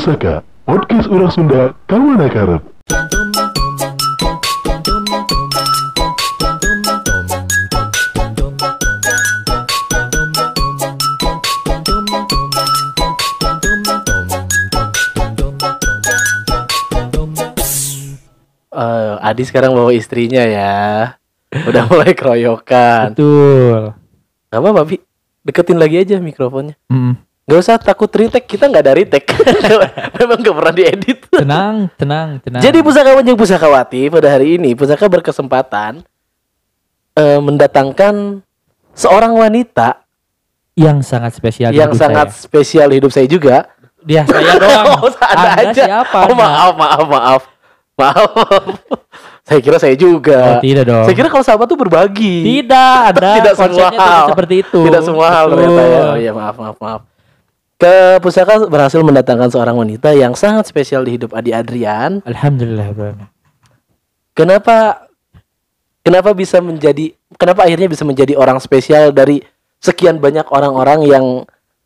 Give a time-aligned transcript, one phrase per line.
[0.00, 2.64] Pusaka, podcast orang Sunda, Kawana Karep.
[18.72, 21.12] Eh, Adi sekarang bawa istrinya ya.
[21.52, 23.12] Udah mulai keroyokan.
[23.12, 23.92] Betul.
[24.48, 24.96] Gak apa-apa, Bi.
[25.44, 26.80] Deketin lagi aja mikrofonnya.
[26.88, 27.20] Mm.
[27.50, 29.26] Gak usah takut retake, kita nggak ada retake.
[30.22, 31.18] Memang gak pernah diedit.
[31.26, 32.62] Tenang, tenang, tenang.
[32.62, 36.06] Jadi pusakawan yang pusakawati pada hari ini pusaka berkesempatan
[37.18, 38.38] eh, mendatangkan
[38.94, 39.98] seorang wanita
[40.78, 42.38] yang sangat spesial yang sangat saya.
[42.38, 43.66] spesial hidup saya juga.
[44.00, 44.86] dia saya doang.
[44.96, 45.82] Oh, ada Anda aja.
[45.90, 46.18] siapa?
[46.30, 47.42] Oh, maaf, maaf, maaf.
[47.98, 48.30] Maaf.
[49.50, 50.56] saya kira saya juga.
[50.56, 51.04] Oh, tidak dong.
[51.04, 52.62] Saya kira kalau sahabat tuh berbagi.
[52.62, 54.80] Tidak, ada tidak semua hal seperti itu.
[54.86, 56.00] Tidak semua hal ternyata ya.
[56.00, 57.00] Oh iya maaf maaf maaf.
[57.80, 62.20] Ke pusaka berhasil mendatangkan seorang wanita yang sangat spesial di hidup Adi Adrian.
[62.28, 63.16] Alhamdulillah, bro.
[64.36, 65.08] Kenapa
[66.04, 69.40] kenapa bisa menjadi kenapa akhirnya bisa menjadi orang spesial dari
[69.80, 71.24] sekian banyak orang-orang yang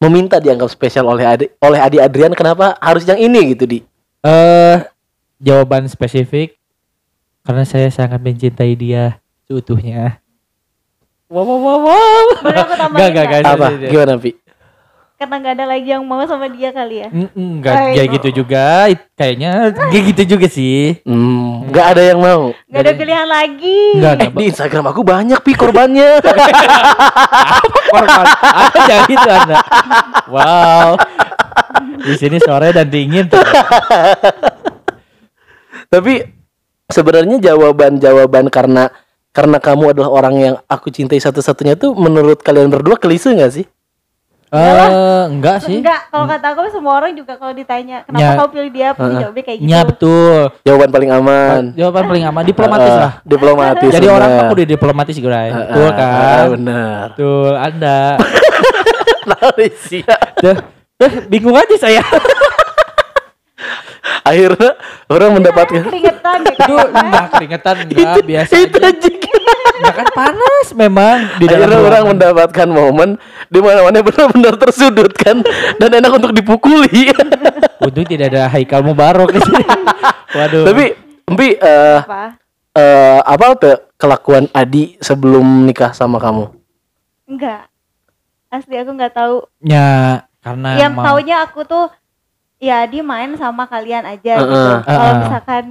[0.02, 3.78] meminta dianggap spesial oleh Adi, oleh Adi Adrian kenapa harus yang ini gitu di
[4.20, 4.76] Eh,
[5.38, 6.58] jawaban spesifik
[7.44, 10.18] karena saya sangat mencintai dia seutuhnya.
[11.28, 12.26] wow wow wow, wow.
[12.40, 13.40] Boleh aku tambahin Gak, gak, gak.
[13.46, 14.30] apa gimana Pi
[15.24, 17.08] Karena nggak ada lagi yang mau sama dia kali ya.
[17.08, 18.14] Mm, Enggak Ay, kayak no.
[18.20, 18.64] gitu juga.
[19.16, 21.00] Kayaknya kayak gitu juga sih.
[21.00, 23.80] hmm, nggak ada yang mau Nggak ada pilihan lagi.
[23.96, 24.36] Enggak, eh, enggak.
[24.36, 26.20] di Instagram aku banyak pi korbannya
[27.96, 28.26] korban.
[28.84, 29.56] Jangan gitu Anda.
[30.28, 30.88] Wow.
[32.04, 33.24] Di sini sore dan dingin.
[33.32, 33.40] tuh.
[35.88, 36.20] Tapi
[36.92, 38.92] sebenarnya jawaban-jawaban karena
[39.34, 43.64] karena kamu adalah orang yang aku cintai satu-satunya tuh menurut kalian berdua klise nggak sih?
[44.54, 45.82] Eh, enggak sih.
[45.82, 48.38] Enggak, kalau kata aku semua orang juga kalau ditanya kenapa Ya.
[48.38, 49.22] kau pilih dia, pasti Heeh.
[49.22, 49.68] jawabnya kayak gitu.
[49.68, 50.38] Ya betul.
[50.62, 51.62] Jawaban paling aman.
[51.74, 53.12] Jawaban paling aman diplomatis Ah, lah.
[53.22, 53.90] Diplomatis.
[53.90, 54.40] Jadi orang benar.
[54.40, 56.14] kan udah diplomatis gitu Ah, Betul ah, kan?
[56.14, 57.02] ah, benar.
[57.10, 58.00] Betul, Anda.
[59.30, 60.14] Malaysia.
[60.36, 60.56] Tuh,
[60.94, 62.02] tuh, bingung aja saya.
[64.24, 64.70] Akhirnya
[65.06, 66.96] orang mendapatkan Keringetan ya Itu kayaknya.
[66.98, 68.88] enggak keringetan enggak biasa itu aja.
[68.90, 69.10] aja.
[69.74, 73.10] Ya kan panas memang di dalam Akhirnya orang mendapatkan momen
[73.46, 75.44] di mana-mana benar-benar tersudutkan
[75.76, 77.12] dan enak untuk dipukuli.
[77.84, 79.64] Untung tidak ada Haikal Mubarok di sini.
[80.36, 80.64] Waduh.
[80.64, 80.84] Tapi
[81.24, 82.36] Empi eh Apa?
[82.72, 86.48] eh, apa tuh kelakuan Adi sebelum nikah sama kamu?
[87.26, 87.68] Enggak.
[88.48, 89.44] Asli aku nggak tahu.
[89.60, 91.88] ya karena yang emang- taunya aku tuh
[92.64, 94.56] ya dia main sama kalian aja gitu.
[94.56, 94.80] Heeh.
[94.88, 95.20] Kalau Heeh.
[95.20, 95.64] misalkan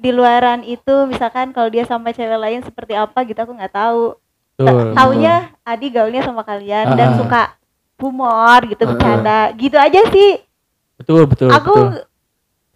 [0.00, 4.14] di luaran itu misalkan kalau dia sama cewek lain seperti apa gitu aku nggak tahu.
[4.54, 4.94] Betul.
[4.94, 7.18] Taunya Adi gaulnya sama kalian dan Heeh.
[7.18, 7.58] suka
[7.98, 8.94] humor gitu Heeh.
[8.94, 9.50] bercanda.
[9.58, 10.46] Gitu aja sih.
[11.00, 12.04] betul betul aku betul.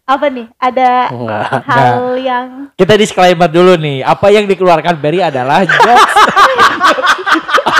[0.08, 0.46] apa nih?
[0.56, 1.44] Ada Enggak.
[1.68, 4.00] hal yang Kita disclaimer dulu nih.
[4.00, 6.08] Apa yang dikeluarkan Berry adalah jokes.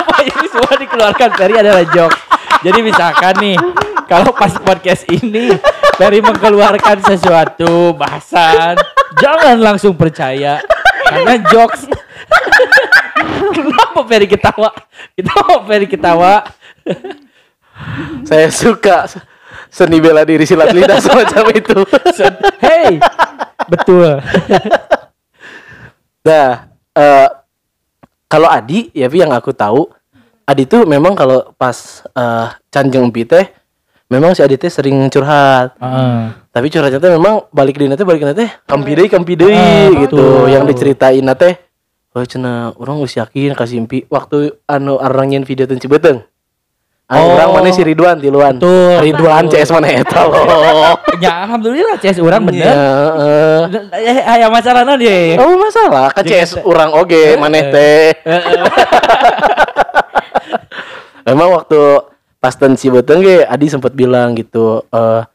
[0.05, 2.17] Apa yang semua dikeluarkan Berry adalah jokes.
[2.61, 3.57] Jadi misalkan nih,
[4.05, 5.53] kalau pas podcast ini
[5.95, 8.77] Berry mengeluarkan sesuatu bahasan,
[9.17, 10.61] jangan langsung percaya
[11.07, 11.87] karena jokes.
[13.55, 14.69] Kenapa Berry ketawa?
[15.15, 16.43] Kenapa Berry ketawa?
[18.27, 19.07] Saya suka
[19.71, 21.79] seni bela diri silat lidah semacam itu.
[22.59, 22.99] Hey,
[23.67, 24.19] betul.
[26.25, 27.29] Nah, eh,
[28.25, 29.87] kalau Adi, ya yang aku tahu,
[30.43, 33.45] Adi tuh memang kalau pas eh, canjeng Pi teh,
[34.05, 35.73] memang si Adi teh sering curhat.
[35.77, 36.17] Heeh.
[36.49, 40.15] Tapi curhatnya teh memang balik di teh balik teh kampi deui kampi deui Ah, gitu.
[40.15, 40.47] betul.
[40.47, 41.53] Yang diceritain teh,
[42.13, 46.23] oh cenah orang geus yakin kasih Pi waktu anu arang nyen video teh Cibeuteng.
[47.05, 47.37] Anu Oh.
[47.37, 48.57] orang mana si Ridwan Tiluan.
[48.57, 48.97] Betul.
[48.97, 50.41] Ridwan CS mana eta loh.
[51.21, 52.65] Ya alhamdulillah CS orang bener.
[52.65, 53.61] Ya, eh.
[54.09, 55.37] Eh, aya masalah naon ye?
[55.37, 58.09] Oh masalah kan CS orang oge maneh teh.
[61.25, 61.77] Memang waktu
[62.45, 65.25] pas ten Cibeuteng ge Adi sempat bilang gitu eh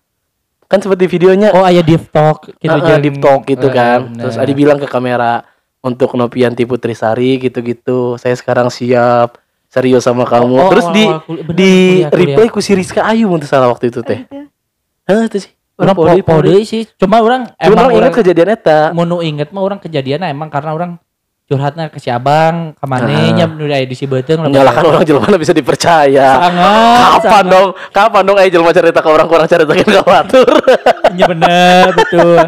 [0.65, 4.07] kan seperti videonya Oh aya deep talk gitu gitu jeung- deep talk gitu Eh, kan.
[4.07, 4.23] bener.
[4.23, 5.43] Terus Adi bilang ke kamera
[5.81, 8.15] untuk Nopianti Putrisari gitu-gitu.
[8.15, 9.35] Saya sekarang siap
[9.67, 10.47] serius sama kamu.
[10.53, 12.27] Oh, oh, Terus di awal kul- bener, di kuliah, kuliah.
[12.31, 14.23] replay ku si Rizka Ayu mun teu salah waktu itu teh.
[15.05, 15.53] Hah itu sih.
[15.75, 16.53] orang Pau po, deui, po pau deui.
[16.55, 18.79] deui sih cuma orang Cuma emang orang ingat kejadian eta.
[18.93, 20.91] mau inget mah orang kejadian emang karena orang
[21.51, 22.87] curhatnya ke si abang ke Ah.
[22.87, 26.39] manehnya nu aya di Cibeuteng Menyalahkan orang jelema bisa dipercaya.
[26.39, 27.69] sangat Kapan dong?
[27.91, 30.47] Kapan dong ayo jelema cerita ke orang kurang ceritakeun ka batur.
[31.19, 32.39] Iya bener betul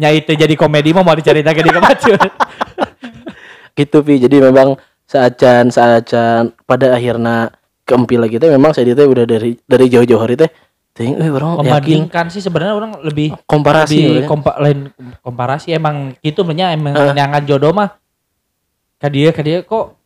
[0.00, 2.16] nya itu jadi komedi mah mau diceritakeun di kemacun
[3.78, 4.14] gitu Pi.
[4.24, 4.72] Jadi memang
[5.04, 7.52] saacan saacan pada akhirnya
[7.84, 10.48] keempi lagi teh memang saya teh udah dari dari jauh-jauh hari teh
[10.96, 14.88] Ting, eh, orang membandingkan sih sebenarnya orang lebih komparasi lebih kompa, lain
[15.20, 18.00] komparasi emang gitu sebenarnya emang nyangan jodoh mah
[18.96, 19.96] kadia kadia kok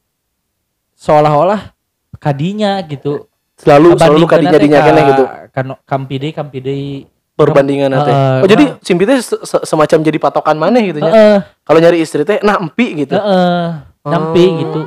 [0.94, 1.72] seolah-olah
[2.16, 5.25] kadinya gitu Selalu selalu kadinya teh dinya ka- keneh gitu.
[5.50, 6.75] kano kampide kampide
[7.32, 8.04] Perbandingan teh.
[8.04, 11.08] Heeh, Oh, jadi orang- simpi teh se- se- semacam jadi patokan maneh gitu ya.
[11.08, 13.16] Heeh, Kalau nyari istri teh nah empi gitu.
[13.16, 13.69] heeh,
[14.02, 14.56] nampi Oh.
[14.60, 14.81] gitu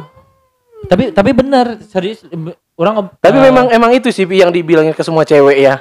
[0.83, 2.24] tapi tapi bener serius
[2.75, 5.80] orang Tapi eh, memang emang itu sih yang dibilangin ke semua cewek ya.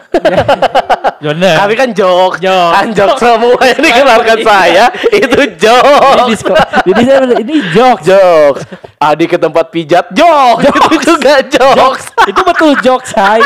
[1.24, 2.70] bener Tapi kan jok, Jok.
[2.74, 5.82] kan jok semua yang dikeluarkan saya itu jok.
[6.02, 8.54] ini disko saya bener, ini jokes Jok.
[8.98, 10.56] Adi ke tempat pijat, jok.
[10.66, 11.92] Itu juga jok.
[12.26, 13.40] itu betul jokes say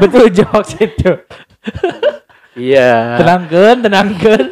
[0.00, 1.12] betul jokes itu
[2.56, 3.20] Iya.
[3.20, 4.42] tenangkan tenangkan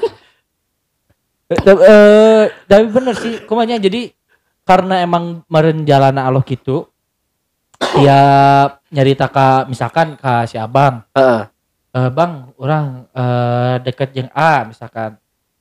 [1.48, 4.12] Eh, eh, tapi bener sih kumanya jadi
[4.68, 6.84] karena emang meren jalana Allah gitu
[7.96, 8.20] ya
[8.88, 11.42] nyarita ka misalkan ka si abang Heeh.
[11.94, 15.16] eh, bang orang eh, deket yang A misalkan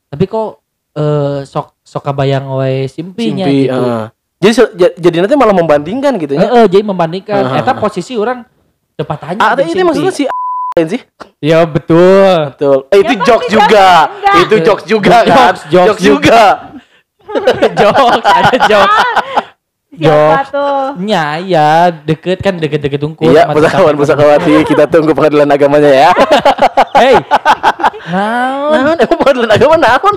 [0.07, 0.59] tapi kok
[0.91, 4.05] eh, sok sok kabayang we simpinya Simpi, gitu heeh.
[4.37, 4.53] Jadi
[5.01, 6.49] jadi nanti malah membandingkan gitu Eh, ya.
[6.53, 7.59] eh, jadi membandingkan Heeh.
[7.59, 8.45] eta posisi orang
[8.93, 9.87] tepat tanya Ah, jeung ini Simpi.
[9.87, 10.23] maksudnya si
[10.75, 11.01] lain sih.
[11.39, 12.77] ya betul Betul.
[12.87, 13.65] Eh, itu Ya, jok pasti juga.
[13.65, 14.03] enggak.
[14.37, 15.53] Itu jok juga Jokes, kan.
[15.69, 16.41] jokes Jok juga.
[17.79, 18.93] jokes ada Siapa
[19.97, 20.49] Jokes.
[20.53, 20.87] tuh?
[21.01, 24.01] nya ya deket kan deket-deket unggul Iya, pesakawan tetangga.
[24.37, 24.53] pesakawati.
[24.67, 26.11] Kita tunggu pengadilan agamanya ya.
[27.01, 27.17] Hei.
[28.05, 28.71] Naon?
[28.77, 30.15] Naon emang pengadilan agama naon?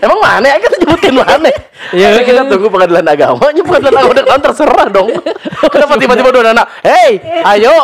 [0.00, 1.50] Emang mana ya kita nyebutin mana?
[1.92, 2.48] Iya, Ya kita iya.
[2.48, 5.08] tunggu pengadilan agama, nya pengadilan agama udah terserah dong.
[5.76, 6.66] Kenapa tiba-tiba dua anak?
[6.80, 7.10] Hei,
[7.52, 7.74] ayo.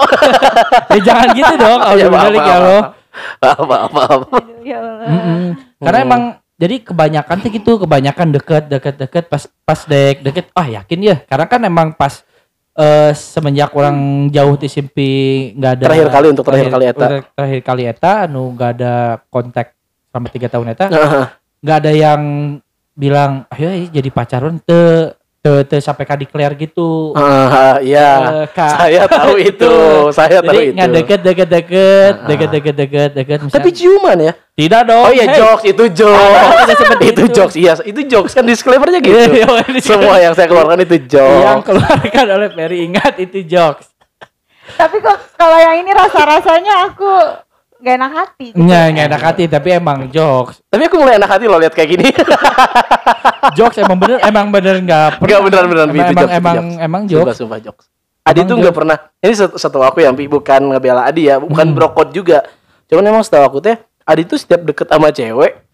[0.88, 1.80] Eh, jangan gitu dong.
[1.92, 2.84] Ya, maaf, ya maaf.
[3.42, 4.20] Maaf, maaf, maaf.
[4.32, 5.06] Aduh, ya Allah.
[5.12, 5.42] Mm-mm.
[5.76, 6.22] Karena emang
[6.58, 10.50] jadi kebanyakan tuh gitu, kebanyakan deket, deket, deket, pas pas dek, deket.
[10.58, 12.26] Ah yakin ya, karena kan emang pas
[12.78, 15.10] eh semenjak orang jauh di simpi
[15.58, 17.06] nggak ada Terakhir kali untuk terakhir kali eta.
[17.34, 18.94] terakhir kali eta anu nggak ada
[19.34, 19.74] kontak
[20.06, 20.86] selama tiga tahun eta
[21.58, 22.22] nggak ada yang
[22.94, 28.42] bilang ayo eh, jadi pacaran te te te sampai ka declare gitu Ah, iya.
[28.48, 28.70] Kak.
[28.74, 29.70] Saya tahu itu.
[30.10, 30.74] Saya tahu jadi itu.
[30.74, 32.26] nggak deket deket deket Ah.
[32.26, 34.32] deket deket deket deket misalnya- Tapi ciuman ya?
[34.52, 35.38] tidak dong Oh iya hey.
[35.38, 36.74] jokes itu Ah, jokes.
[36.82, 37.32] seperti itu itu.
[37.32, 37.54] jokes.
[37.54, 39.14] Iya, itu jokes kan disclaimernya gitu.
[39.14, 41.64] Iya, iya, ini Semua yang saya keluarkan itu yang jokes.
[41.64, 43.86] keluarkan oleh Ferry ingat itu jokes
[44.68, 47.08] Tapi kok kalau yang ini rasa-rasanya aku
[47.78, 48.46] gak enak hati.
[48.50, 48.58] gitu.
[48.58, 51.90] nggak nggak enak hati tapi emang jokes Tapi aku mulai enak hati loh lihat kayak
[51.90, 52.06] gini.
[53.58, 56.76] jokes emang bener emang bener nggak Enggak beneran-beneran emang itu emang jokes, emang, jokes.
[56.78, 57.84] emang Sumpah, jokes sumpah jokes.
[58.22, 58.96] Adi Emang tuh nggak pernah.
[59.16, 61.72] Ini set- setahu aku ya, Pi, bukan ngebela Adi ya, bukan Hmm.
[61.72, 62.44] brokot juga.
[62.84, 65.64] Cuman emang setahu aku teh, Adi tuh setiap deket sama cewek,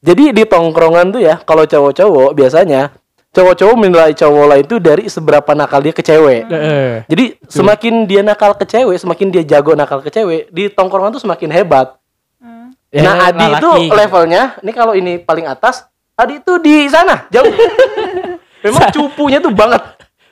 [0.00, 2.96] jadi di tongkrongan tuh ya, kalau cowok-cowok biasanya
[3.32, 6.48] cowok-cowok menilai cowok lain itu dari seberapa nakal dia ke cewek.
[6.48, 11.14] Eh, Jadi semakin dia nakal ke cewek, semakin dia jago nakal ke cewek, di tongkrongan
[11.14, 11.96] tuh semakin hebat.
[12.40, 12.72] Hmm.
[12.88, 13.60] ya, nah, Adi lelaki.
[13.60, 15.84] itu levelnya, ini kalau ini paling atas,
[16.16, 17.46] Adi itu di sana, jauh.
[18.64, 19.80] Memang cupunya tuh banget.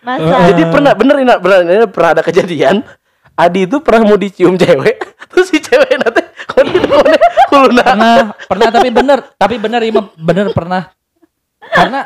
[0.03, 0.51] Masa?
[0.51, 2.83] Jadi pernah bener ini bener ini pernah ada kejadian.
[3.37, 4.97] Adi itu pernah mau dicium cewek,
[5.31, 7.19] terus si cewek nanti kode kode
[7.53, 7.85] kuluna.
[7.85, 8.15] pernah
[8.49, 9.81] pernah tapi bener tapi bener
[10.17, 10.89] bener pernah
[11.61, 12.01] karena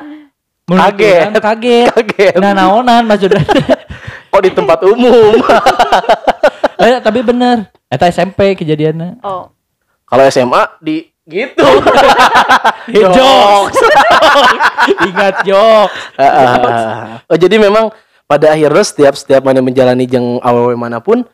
[0.70, 1.18] menurut Kaget.
[1.26, 2.32] orang kaget Kaget.
[2.38, 3.42] nah naonan maksudnya
[4.30, 5.42] Kok di tempat umum?
[6.78, 9.50] eh, tapi bener eta SMP kejadiannya Oh.
[10.06, 11.62] Kalau SMA di gitu.
[12.94, 13.78] Jokes
[15.00, 17.90] ingat jokes Ah, oh jadi memang
[18.24, 21.26] pada akhirnya setiap setiap mana menjalani jeng aww mana pun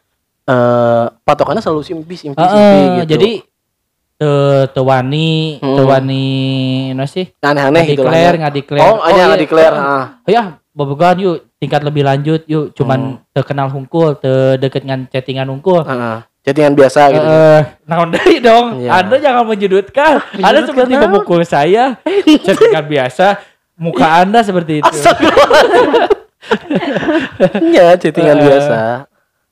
[0.45, 3.11] eh patokannya selalu simpi simpi simpi Heeh, gitu.
[3.13, 3.31] jadi
[4.17, 4.31] te
[4.67, 5.85] te wani te Hmm.
[5.85, 6.25] wani
[6.93, 8.13] no sih aneh-aneh gitu lah.
[8.13, 8.41] declare ya.
[8.41, 9.75] nggak declare Oh, hanya nggak declare.
[9.75, 10.05] eh, ah.
[10.27, 13.21] ya bobogan yuk tingkat lebih lanjut yuk cuman Hmm.
[13.31, 17.27] terkenal hungkul te deket dengan chattingan hungkul Ah, Chattingan biasa gitu.
[17.27, 18.79] Eh, naon deui dong.
[18.79, 19.03] Iya.
[19.03, 20.23] Anda jangan menyudutkan.
[20.47, 21.99] Anda seperti memukul saya.
[22.47, 23.43] Chattingan biasa.
[23.75, 24.95] Muka Anda seperti itu.
[27.61, 28.77] Iya, chattingan Eh, biasa.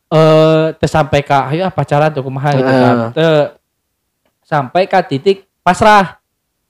[0.06, 2.96] Eh, teu sampai ka ayo pacaran tuh kumaha gitu kan.
[4.44, 6.20] Sampai ka titik pasrah.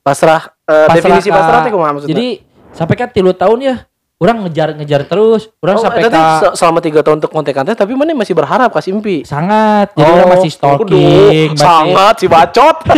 [0.00, 2.09] Pasrah, eh, Pasrah definisi ka- pasrah itu maksudnya?
[2.09, 2.26] Jadi
[2.71, 3.76] sampai ka tilu tahun ya.
[4.14, 5.50] Orang ngejar-ngejar terus.
[5.59, 8.95] Orang Oh, sampai se- selama tiga tahun untuk konten konten tapi mana masih berharap kasih
[8.95, 9.21] impi.
[9.23, 9.90] sangat.
[9.93, 12.76] Jadi orang masih stalking, masih sangat si bacot.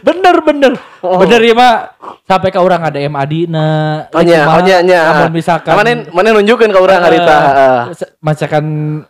[0.00, 1.16] bener bener Oh.
[1.16, 3.64] bener ya mak sampai ke orang ada MAD na
[4.12, 5.00] Oh nya, oh nya, nya.
[5.02, 7.36] namun misalkan Mana mana nunjukin ke orang harita.
[7.88, 8.64] Eh, se- misalkan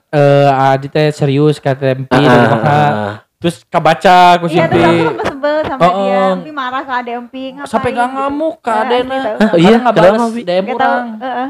[0.08, 3.14] eh Adi teh serius kata MP maka ah.
[3.40, 6.12] Terus kabaca aku Iya, terus aku sempat sebel sama Oh, dia.
[6.14, 6.32] oh.
[6.36, 7.44] Tapi marah ke ada Empi.
[7.50, 7.66] Ngapain?
[7.66, 8.14] sampai gak gitu.
[8.14, 9.36] ngamuk ke Adena asli tahu.
[9.40, 9.64] Hah, iya?
[9.64, 10.20] iya nggak balas?
[10.36, 10.76] DM Gak tahu.
[10.76, 11.48] orang eh.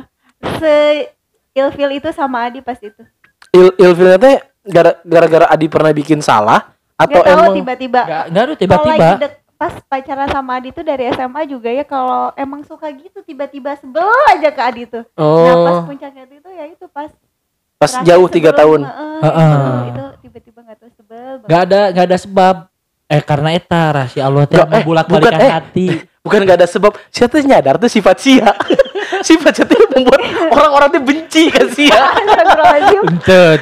[0.55, 0.75] Se
[1.53, 3.03] ilfil itu sama Adi pas itu.
[3.51, 8.01] Il ilfilnya teh gara- gara-gara Adi pernah bikin salah atau Gak tahu emang tiba-tiba.
[8.01, 9.09] Enggak, enggak aduh Kalau tiba-tiba.
[9.59, 14.07] pas pacaran sama Adi tuh dari SMA juga ya kalau emang suka gitu tiba-tiba sebel
[14.31, 15.05] aja ke Adi tuh.
[15.13, 15.27] Nah
[15.59, 17.11] pas oh puncaknya itu ya itu pas
[17.81, 18.81] pas terakhir jauh tiga tahun.
[18.85, 19.57] Heeh, Heeh.
[19.89, 21.41] itu, itu tiba-tiba nggak tahu sebel banget.
[21.49, 22.55] Enggak ada enggak ada sebab.
[23.11, 25.51] Eh karena eta rahasia Allah teh Nggak, eh, membolak-balikan bukan, eh.
[25.51, 25.87] hati.
[26.29, 26.93] bukan nggak ada sebab.
[27.09, 28.53] Siapa tuh nyadar tuh sifat sia.
[29.21, 31.93] Sifat sia tuh membuat orang-orang tuh benci kan sia.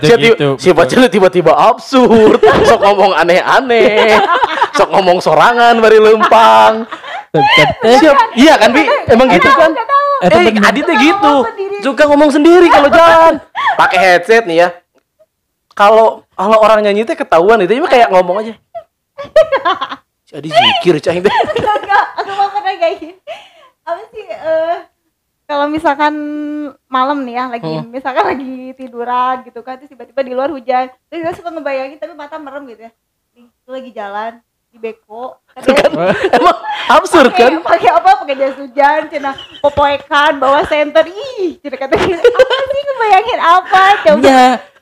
[0.03, 2.39] Sia tiba- sifat sia tuh tiba-tiba absurd.
[2.63, 4.19] Sok ngomong aneh-aneh.
[4.75, 6.87] Sok ngomong sorangan bari lempang.
[7.83, 8.39] Siap.
[8.39, 8.83] Iya kan bi?
[9.11, 9.73] Emang gitu kan
[10.19, 10.63] Eh bener.
[10.67, 11.35] Adi tuh gitu.
[11.85, 13.39] suka ngomong sendiri kalau jalan.
[13.79, 14.69] Pakai headset nih ya.
[15.79, 18.55] Kalau kalau orang nyanyi teh ketahuan itu cuma kayak ngomong aja.
[20.29, 23.17] Si Adi zikir cahing teh Enggak, aku mau pernah kayak gini.
[23.89, 24.77] Apa sih eh
[25.49, 26.15] kalau misalkan
[26.85, 27.89] malam nih ya lagi Hmm.
[27.89, 32.13] misalkan lagi tiduran gitu kan terus tiba-tiba di luar hujan terus saya suka ngebayangin tapi
[32.13, 32.93] mata merem gitu ya.
[33.33, 34.33] Nih, lagi jalan
[34.69, 35.41] di beko.
[35.57, 35.91] Kan
[36.29, 36.59] emang
[37.01, 37.65] absurd kan?
[37.65, 38.11] pakai apa?
[38.23, 39.33] Pakai jas hujan cina
[39.65, 41.09] popoekan bawa senter.
[41.09, 43.83] Ih cina kata apa sih ngebayangin apa?
[44.05, 44.21] Coba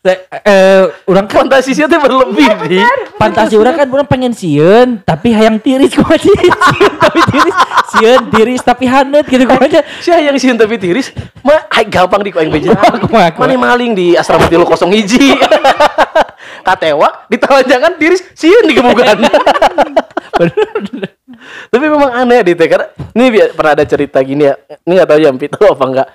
[0.07, 2.83] Iya, eh, eh, orang kan fantasinya tuh berlebih nih.
[3.19, 7.57] fantasi orang kan orang pengen sieun tapi hayang tiris kok aja sieun tapi tiris
[7.91, 11.11] sieun tiris tapi hanet gitu kok aja Sia yang sieun tapi tiris
[11.43, 12.71] mah gampang di koeng beja
[13.43, 15.35] mana maling di asrama tilu kosong hiji
[16.67, 19.23] katewa di jangan tiris sieun digemugan
[21.71, 24.55] tapi memang aneh di karena ini bi- pernah ada cerita gini ya.
[24.85, 26.09] Ini nggak tahu ya Mpi tahu apa enggak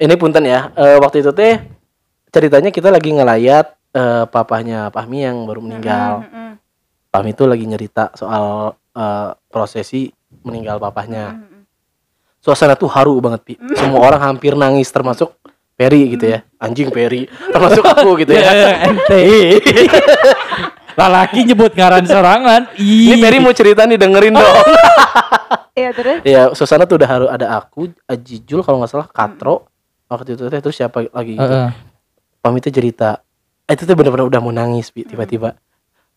[0.00, 0.72] ini punten ya.
[0.74, 1.60] Eh, waktu itu teh
[2.32, 6.26] ceritanya kita lagi ngelayat eh, papahnya Pahmi yang baru meninggal.
[6.26, 6.50] Mm-mm.
[7.10, 10.10] Pahmi itu lagi nyerita soal eh, prosesi
[10.42, 11.36] meninggal papahnya.
[11.36, 11.62] Mm-mm.
[12.40, 13.54] suasana tuh haru banget pi.
[13.76, 15.36] Semua orang hampir nangis termasuk
[15.80, 16.44] Peri gitu ya.
[16.60, 18.84] Anjing Peri termasuk aku gitu ya.
[18.84, 19.56] Ente.
[21.00, 22.68] Lalaki nyebut ngaran sorangan.
[22.76, 24.56] Ini Peri mau cerita nih dengerin dong.
[25.70, 26.18] Iya terus?
[26.26, 29.64] Ya suasana tuh udah haru ada aku Ajijul kalau nggak salah Katro.
[30.10, 31.46] Waktu itu terus siapa lagi gitu.
[31.46, 31.70] Heeh.
[32.42, 33.22] Pamit tuh cerita.
[33.64, 35.56] Eh, itu tuh bener-bener udah mau nangis tiba-tiba.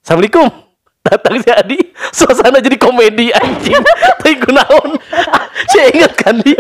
[0.03, 0.51] Assalamualaikum.
[1.05, 1.79] Datang si Adi.
[2.11, 3.79] Suasana jadi komedi anjing.
[4.19, 4.99] Tapi gunaon
[5.69, 6.51] saya ingat kan di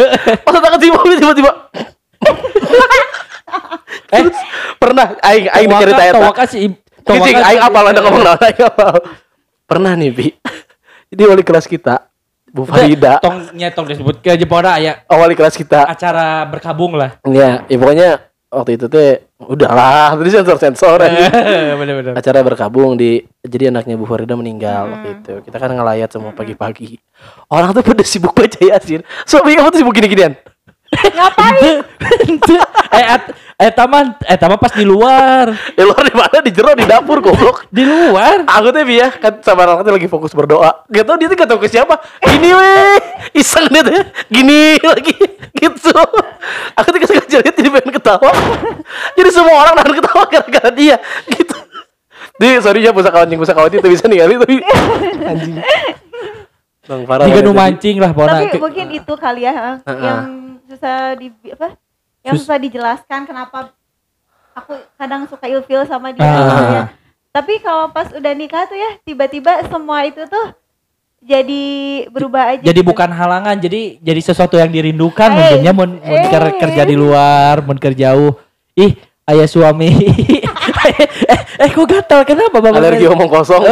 [0.45, 1.51] pas datang ke mobil tiba-tiba
[4.13, 4.23] eh
[4.77, 8.95] pernah aing aing cerita eta tawaka si aing si- apal ada ngomong naon aing apal.
[9.65, 10.27] Pernah nih Bi.
[11.13, 12.09] Jadi wali kelas kita
[12.53, 13.17] Bu Farida.
[13.17, 15.01] tong nyetong disebut ke Jepara ya.
[15.09, 15.89] Oh, wali kelas kita.
[15.89, 17.17] Acara berkabung lah.
[17.25, 18.09] Ya, ya pokoknya
[18.53, 21.01] waktu itu teh udahlah tadi sensor sensor
[21.81, 25.33] bener-bener acara berkabung di jadi anaknya Bu Farida meninggal waktu itu.
[25.49, 27.01] Kita kan ngelayat semua pagi-pagi.
[27.49, 29.01] Orang tuh pada sibuk baca yasin.
[29.25, 30.37] So Bi, kamu tuh sibuk gini-ginian
[30.93, 31.75] ngapain?
[32.93, 35.53] Eh at- eh taman eh taman pas di luar.
[35.77, 36.37] Di luar di mana?
[36.43, 37.65] Di jero di dapur goblok.
[37.75, 38.43] Di luar?
[38.45, 40.85] Aku tuh ya kan sama orang tuh lagi fokus berdoa.
[40.89, 41.95] Gak tau dia tuh gak tau ke siapa.
[42.21, 42.97] Gini weh.
[43.37, 44.03] Iseng dia tuh.
[44.27, 45.15] Gini lagi.
[45.53, 45.95] Gitu.
[46.75, 48.31] Aku tuh sengaja lihat jadi pengen ketawa.
[49.17, 50.97] Jadi semua orang nahan ketawa gara-gara dia.
[51.29, 51.55] Gitu.
[52.41, 54.55] Di sorry ya pusaka anjing pusaka itu bisa nih kali tapi
[55.23, 55.61] anjing.
[56.83, 60.03] Bang Farah Jika nu mancing lah pona tapi mungkin itu kali ya Heeh.
[60.03, 60.42] yang
[60.73, 61.77] susah di apa
[62.21, 63.71] yang Sus- susah dijelaskan kenapa
[64.51, 66.33] aku kadang suka ilfil sama dia Ah.
[66.33, 66.83] gitu ya.
[67.31, 70.53] tapi kalau pas udah nikah tuh ya tiba-tiba semua itu tuh
[71.19, 71.63] jadi
[72.07, 72.85] berubah aja jadi gitu.
[72.85, 76.27] bukan halangan jadi jadi sesuatu yang dirindukan Eh, mungkinnya mun mun eh.
[76.27, 78.35] ker- kerja di luar mun kerja jauh
[78.73, 78.93] ih
[79.25, 79.87] ayah suami
[81.23, 83.63] eh, eh kok gatal kenapa bapak alergi omong kosong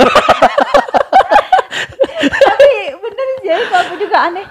[2.21, 4.45] tapi bener sih jadi aku juga aneh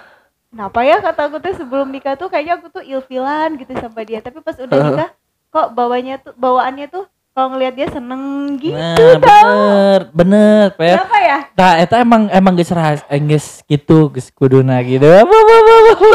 [0.51, 4.19] kenapa ya kata aku tuh sebelum nikah tuh kayaknya aku tuh ilfilan gitu sama dia
[4.19, 5.11] tapi pas udah nikah
[5.55, 10.67] kok bawanya tuh bawaannya tuh kalau ngelihat dia seneng gitu nah tau bener bener
[10.99, 15.05] kenapa ya Nah, eta emang emang geus rahas, eh, geus gitu, geus kuduna gitu.
[15.05, 15.73] Apa apa apa.
[15.93, 16.09] apa.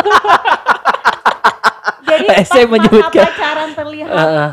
[2.01, 3.25] jadi pas saya masa menyebutkan.
[3.29, 4.49] pacaran terlihat Heeh.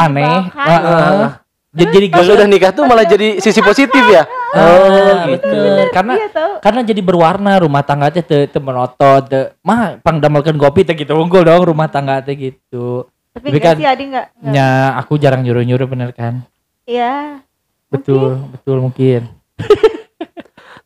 [0.00, 0.24] Aneh.
[0.24, 1.30] menyebalkan, Heeh.
[1.76, 4.86] Jadi jadi pas geus udah nikah tuh malah jadi sisi positif ya Oh,
[5.30, 5.88] bener.
[5.90, 10.56] Karena iya tahu karena jadi berwarna rumah tangga teh teu teu monoton, teu mah pangdamelkeun
[10.56, 13.06] kopi teh gitu unggul dong rumah tangga teh gitu.
[13.30, 14.50] tapi kan- sih Adi enggak enggak.
[14.50, 16.42] Nya aku jarang nyuruh-nyuruh bener kan?
[16.82, 17.38] iya
[17.86, 19.30] Betul, betul mungkin.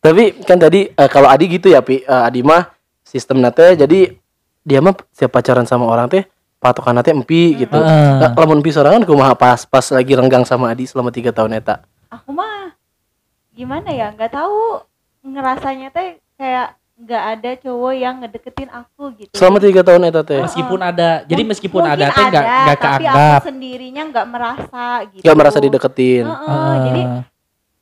[0.01, 2.69] tapi kan tadi eh, kalau Adi gitu ya Pi Eh, Adi mah
[3.03, 4.13] sistem nate jadi
[4.61, 6.25] dia mah setiap pacaran sama orang teh
[6.59, 8.11] patokan nate empi gitu Heeh.
[8.21, 11.81] Nah, lamun empi sorangan kumaha pas pas lagi renggang sama Adi selama tiga tahun eta
[12.09, 12.77] aku mah
[13.55, 14.83] gimana ya nggak tahu
[15.23, 20.39] ngerasanya teh kayak nggak ada cowok yang ngedeketin aku gitu Selama tiga tahun eta teh.
[20.41, 23.15] Meskipun ada, jadi meskipun Mungkin ada teh nggak nggak tapi keanggap.
[23.35, 26.25] aku sendirinya nggak merasa gitu Gak merasa dideketin.
[26.25, 27.03] Heeh, Eh, jadi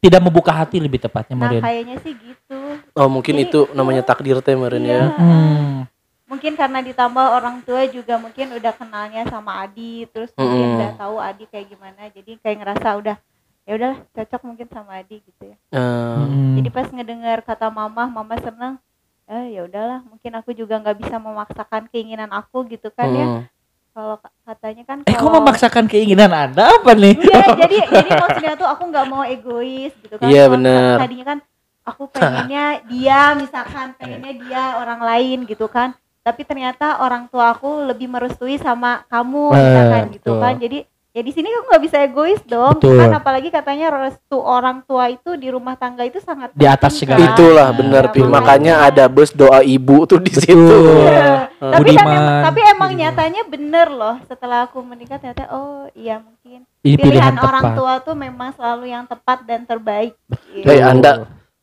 [0.01, 2.59] tidak membuka hati lebih tepatnya nah kayaknya sih gitu
[2.93, 4.93] Oh mungkin Jadi- itu namanya takdir teh meren Iya.
[4.93, 5.05] ya.
[5.15, 5.85] Hmm.
[6.25, 10.77] mungkin karena ditambah orang tua juga mungkin udah kenalnya sama Adi terus mungkin Mm-mm.
[10.81, 13.17] udah tahu Adi kayak gimana jadi kayak ngerasa udah
[13.63, 16.55] ya udahlah cocok mungkin sama Adi gitu ya Eh, Hmm.
[16.57, 18.77] jadi pas ngedengar kata mama mama seneng
[19.25, 23.43] eh ya udahlah mungkin aku juga nggak bisa memaksakan keinginan aku gitu kan ya mm.
[23.91, 27.15] kalau ka- katanya kan Eh kok kalau- memaksakan keinginan anda apa nih?
[27.15, 30.27] Iya, jadi jadi maksudnya tuh aku nggak mau egois gitu kan.
[30.27, 30.97] Iya, Kalau bener.
[30.99, 31.39] Tadinya kan
[31.83, 35.93] aku pengennya dia misalkan pengennya dia orang lain gitu kan.
[36.21, 40.41] Tapi ternyata orang tua aku lebih merestui sama kamu Eh, misalkan gitu betul.
[40.41, 40.55] kan.
[40.57, 40.79] Jadi
[41.13, 42.73] ya di sini aku nggak bisa egois dong.
[42.75, 42.97] Betul.
[42.97, 47.21] Kan apalagi katanya restu orang tua itu di rumah tangga itu sangat Di atas segala-
[47.23, 47.29] kan.
[47.31, 48.05] Itulah Nah, benar.
[48.11, 50.57] Iya, Makanya ada bus doa ibu tuh di situ.
[50.57, 51.05] Betul.
[51.05, 51.53] Iya.
[51.55, 52.11] tapi kan Budiman.
[52.11, 57.07] emang, tapi emang nyatanya bener loh setelah aku menikah ternyata oh iya mungkin Ini pilihan,
[57.31, 57.79] pilihan orang tepat.
[57.79, 60.17] tua tuh memang selalu yang tepat dan terbaik.
[60.51, 60.91] Hei Iya.
[60.91, 61.13] Anda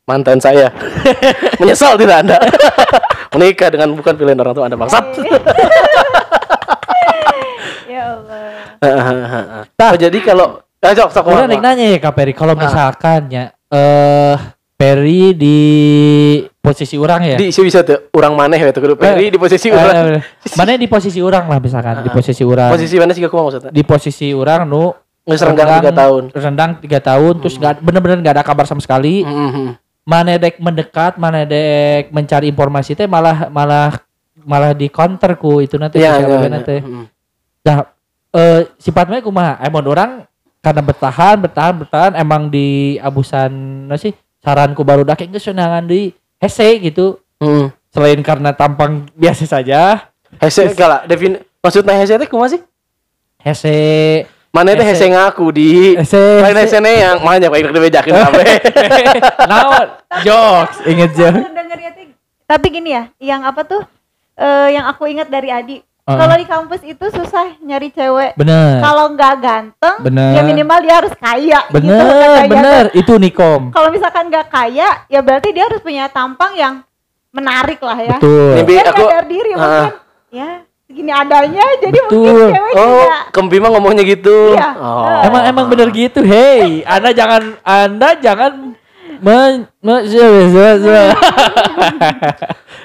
[0.06, 0.72] mantan saya.
[1.60, 2.38] Menyesal tidak Anda?
[3.36, 5.04] Menikah dengan bukan pilihan orang tua Anda bangsat.
[8.10, 8.92] ya
[9.70, 9.92] Allah.
[9.92, 10.48] oh, jadi kalau
[10.80, 11.62] eh, sok sok Udah Mak.
[11.62, 12.60] nanya ya Kak Peri, kalau Ah.
[12.60, 14.36] misalkan ya eh
[14.80, 15.60] Peri di
[16.56, 17.36] posisi orang ya.
[17.36, 20.16] di si bisa tuh orang maneh ya tuh Peri di posisi Eh, orang.
[20.16, 20.24] eh,
[20.56, 22.16] mana di posisi orang lah misalkan di Ah.
[22.16, 22.72] posisi orang.
[22.72, 23.72] Posisi mana sih aku maksudnya?
[23.76, 24.96] di posisi orang nu
[25.28, 26.24] Geus renggang tiga tahun.
[26.34, 29.22] Rendang tiga tahun terus nggak bener-bener nggak ada kabar sama sekali.
[29.22, 29.78] Mhm.
[30.02, 33.94] Mana dek mendekat, mana dek mencari informasi teh malah malah
[34.42, 36.60] malah di counter ku itu nanti media iya.
[36.66, 36.82] teh.
[36.82, 37.04] Mhm.
[37.62, 37.78] Nah,
[38.32, 39.58] eh sifatnya kumaha?
[39.60, 40.12] Emang orang
[40.60, 43.50] karena bertahan, bertahan, bertahan emang di abusan
[43.86, 47.20] nah sih saranku baru dak geus senangan di hese gitu.
[47.40, 47.72] Mhm.
[47.90, 52.62] Selain karena tampang biasa saja, Hese kala defin maksudnya hese teh kumaha sih?
[53.40, 53.78] hese
[54.50, 55.10] Mana teh Hese.
[55.10, 58.46] ngaku di hese lain hese yang makanya kayak dibejakeun kabeh.
[59.46, 59.88] Naon?
[60.26, 61.38] Jokes, inget jokes.
[61.38, 63.86] tuh- Tapi gini ya, yang apa tuh?
[64.34, 65.78] eh, yang aku ingat dari Adi.
[66.10, 66.18] Uh-uh.
[66.18, 68.34] Kalau di kampus itu susah nyari cewek.
[68.34, 68.82] Bener.
[68.82, 70.34] Kalau nggak ganteng, Bener.
[70.34, 71.60] ya minimal dia harus kaya.
[71.64, 72.50] gitu Bener, katanya.
[72.50, 72.84] bener.
[72.92, 73.70] Itu Nikom.
[73.70, 76.82] Kalau misalkan nggak kaya, ya berarti dia harus punya tampang yang
[77.30, 78.18] menarik lah ya.
[78.18, 78.58] Betul.
[78.58, 79.58] Mimpi Dia aku sadar diri Ah.
[79.60, 79.94] mungkin.
[80.30, 80.50] Ya,
[80.84, 81.66] segini adanya.
[81.78, 82.18] Jadi Betul.
[82.26, 83.18] mungkin cewek Oh, juga.
[83.30, 84.38] Kempi mah ngomongnya gitu.
[84.54, 84.70] Iya.
[84.76, 85.22] Oh.
[85.22, 86.20] Emang emang bener gitu.
[86.22, 88.69] Hey, Anda jangan Anda jangan
[89.22, 90.06] men, men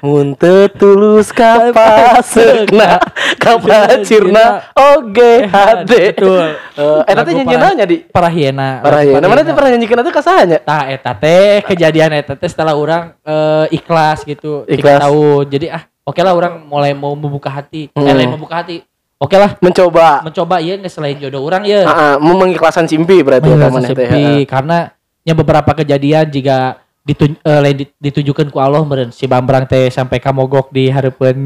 [0.04, 0.36] Mun
[0.76, 3.00] tulus kapasegna
[3.40, 6.12] kapacirna oge hade.
[6.12, 6.60] Betul.
[6.76, 8.84] Eh, eta teh Lagu nyanyiannya di Para hiena.
[8.84, 9.24] Parahnya.
[9.24, 10.60] Namanya teh pernah nyanyikan itu kasahanya.
[10.60, 14.68] Tah eta teh kejadian eta teh setelah orang eh, ikhlas gitu.
[14.68, 15.08] Ikhlas.
[15.08, 15.48] Tahun.
[15.48, 17.88] Jadi ah, oke lah orang mulai mau membuka hati.
[17.88, 18.12] Eh, Hmm.
[18.12, 18.84] lain membuka hati.
[19.24, 21.86] Oke lah, Mencoba mencoba iya nggak selain jodoh orang ya.
[21.86, 24.92] Heeh, mau mengikhlaskan simpi berarti ya mana sepi, karena
[25.24, 29.92] nya beberapa kejadian jika ditun eh, lain dit- ditujukan ku Allah meureun si Bambrang teh
[29.92, 31.36] sampai ka mogok di hareupeun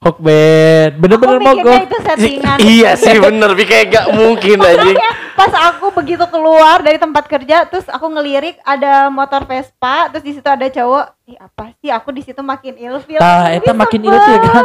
[0.00, 1.76] hokbed bener-bener mogok.
[1.92, 2.56] itu settingan.
[2.80, 4.96] Iya sih bener Pi kayak gak mungkin anjing.
[4.96, 10.24] Makanya pas aku begitu keluar dari tempat kerja terus aku ngelirik ada motor Vespa terus
[10.24, 11.04] di situ ada cowok.
[11.28, 11.92] Ih apa sih?
[11.92, 13.20] Aku di situ makin ilfil.
[13.20, 14.64] Tah Ih, eta makin ilfil kan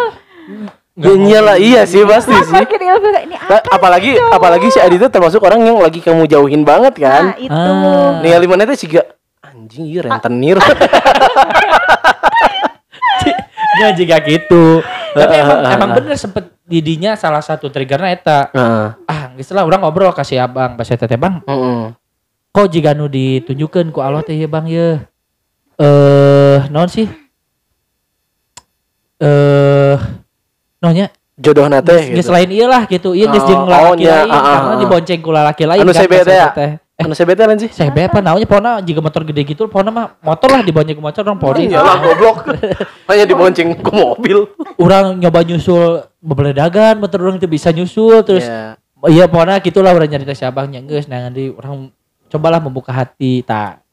[0.97, 2.57] Ya iyalah iya sih pasti sih.
[2.57, 6.65] ini Nah, apa apalagi cowok?" apalagi si Adi itu termasuk orang yang lagi kamu jauhin
[6.65, 7.23] banget nah kan.
[7.38, 8.17] itu Ah.
[8.25, 9.05] Nih lima teh sih gak
[9.45, 10.57] anjing iya rentenir.
[13.77, 14.81] ya jika gitu
[15.13, 18.86] tapi emang, emang bener sempet didinya salah satu triggernya eta Heeh.
[19.05, 21.93] ah geus lah orang ngobrol kasih abang pas eta teh bang Heeh.
[22.49, 25.05] kok jika nu ditunjukkan ku Allah teh ya bang ya
[25.77, 27.05] eh non sih
[29.21, 29.95] eh
[30.88, 32.34] nonya Jodoh nate gitu.
[32.34, 33.50] lain iya lah gitu iya geus Oh,
[33.93, 34.80] jeung nya, lain ah, ah, karena ah.
[34.82, 36.47] dibonceng ku lalaki lain Anu kan, pas ya?
[36.50, 36.71] teh.
[36.97, 37.69] eh Anu saya bete lain sih.
[37.69, 41.21] saya apa naunya pona jika motor gede gitu pona mah motor lah dibonceng ku motor
[41.21, 42.58] dong podi Iya lah goblok.
[43.06, 44.50] Hanya dibonceng ke mobil.
[44.82, 48.73] orang nyoba nyusul bebeledagan motor orang tuh bisa nyusul terus Iya.
[49.13, 51.93] iya pona gitulah orang nyari si abangnya geus nah nanti orang
[52.34, 53.86] cobalah membuka hati tak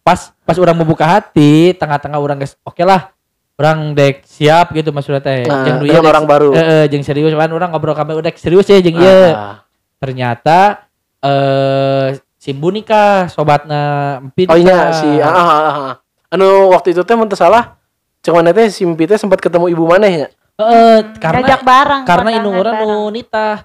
[0.00, 3.12] pas pas orang membuka hati tengah-tengah orang geus oke lah
[3.58, 6.48] orang dek siap gitu maksudnya teh Nah, Jeung nu dengan ieu orang dek- baru.
[6.52, 9.66] eh, eh, jeung serius kan orang ngobrol kami udah serius ya jeung ieu Ah.
[9.98, 10.86] ternyata
[11.18, 13.82] eh Simbu nikah sobatna
[14.22, 15.94] Empin Oh iya si ah, ah, ah, ah.
[16.30, 17.74] Anu waktu itu teh mun salah
[18.18, 20.28] Cuma teh simpi teh sempat ketemu ibu maneh ya.
[20.54, 23.62] Heeh, karena Ngajak bareng karena indung orang nu nitah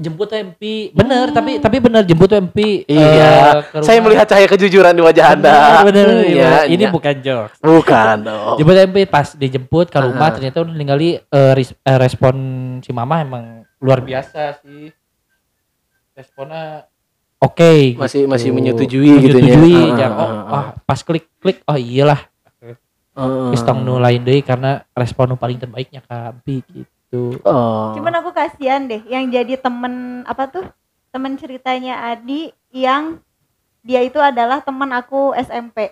[0.00, 5.02] jemput MP bener tapi tapi bener jemput MP Iya, ke saya melihat cahaya kejujuran di
[5.02, 5.52] wajah Anda.
[5.52, 6.90] bener, bener, Hmm, iya, iya, ini iya.
[6.90, 8.56] bukan jokes bukan dong.
[8.56, 10.32] jemput MP pas dijemput ke rumah Ah.
[10.32, 12.34] ternyata udah ninggali eh, ris- eh, respon
[12.80, 13.44] si mama emang
[13.76, 14.88] luar biasa sih
[16.12, 16.88] responnya
[17.38, 18.28] oke Masih- gitu.
[18.28, 19.44] masih menyetujui gitu ya.
[19.52, 22.24] menyetujui Ah, jangan, ah, oh, ah, pas klik klik oh iyalah
[23.10, 23.52] Heeh.
[23.52, 27.90] Geus tong nu lain deui karena respon nu paling terbaiknya ka Abi gitu Oh.
[27.92, 30.64] Cuman aku kasihan deh yang jadi temen apa tuh
[31.10, 33.18] temen ceritanya Adi yang
[33.80, 35.90] dia itu adalah temen aku SMP.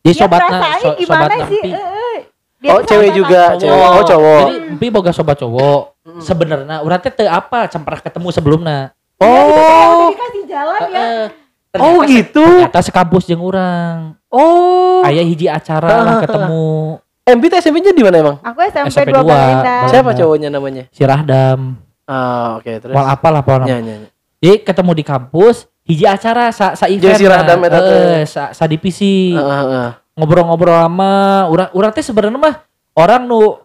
[0.00, 1.62] dia Dia sobatna perasaannya so- gimana sobatna sih?
[1.62, 2.18] Eh,
[2.58, 3.60] dia Oh, cewek juga, aku.
[3.60, 3.76] cewek.
[3.76, 4.40] Oh, cowok.
[4.40, 5.82] Jadi Empi boga sobat cowok.
[6.18, 8.78] Sebenarnya urang teh teu apa, pernah ketemu sebelumnya.
[9.14, 9.94] Gitu kayak Oh.
[10.00, 10.98] udah dikasih jalan ya.
[10.98, 11.24] Heeh.
[11.72, 12.44] Oh Ternyata- gitu.
[12.44, 14.14] Ternyata sekampus jeung urang.
[14.26, 15.02] Oh.
[15.02, 18.36] Aya hiji acara lah ketemu MB teh SMP-nya di mana emang?
[18.42, 19.22] Aku SMP, SMP 2 dua.
[19.22, 19.62] Balinda.
[19.62, 19.74] Balinda.
[19.94, 20.84] Siapa cowoknya namanya?
[20.90, 21.78] si Rahdam.
[22.02, 22.94] Ah, oke, terus.
[22.94, 23.66] Wal apa lah pokoknya.
[23.66, 24.08] Nya, nya, nya.
[24.42, 27.14] Jadi ketemu di kampus, hiji acara sa, sa event.
[27.14, 27.26] Jeung si.
[27.30, 27.94] Rahdam eta teh.
[27.94, 29.38] Heeh, sa, sa divisi.
[29.38, 29.90] Heeh, heeh.
[30.12, 32.60] ngobrol-ngobrol lama urang urang teh sebenarnya mah
[32.92, 33.56] orang nu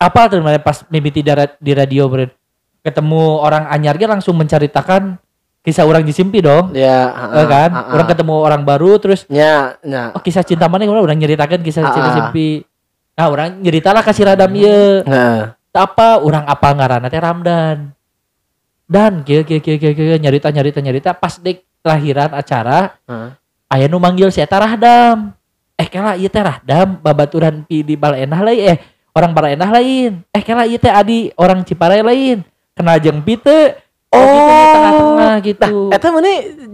[0.00, 1.28] apa tuh namanya pas mimiti di,
[1.60, 2.32] di radio beren
[2.80, 5.20] ketemu orang anyar ge langsung menceritakan
[5.60, 10.16] kisah orang disimpi dong Ya, eh, kan orang ketemu orang baru terus nya, nya.
[10.16, 12.14] oh kisah cinta mana orang orang nyeritakan kisah Ah, cinta ah.
[12.16, 12.64] simpi
[13.18, 17.90] nah orang nyeritalah kasih radam ieu Nah, apa orang apa ngaranna teh Ramdan.
[18.88, 23.30] Dan kieu kieu kieu kieu kieu nyarita nyarita nyarita pas dek lahiran acara Heeh.
[23.68, 25.34] aya nu manggil si eta Rahdam.
[25.76, 28.78] Eh kela ieu teh Rahdam babaturan pi di Balenah lain eh
[29.12, 30.22] orang Balenah lain.
[30.30, 32.46] Eh kela ieu teh Adi orang Ciparai lain.
[32.72, 33.74] Kenal jeung pi teu
[34.14, 35.78] oh, gitu nya tengah-tengah gitu.
[35.92, 36.30] Eta mana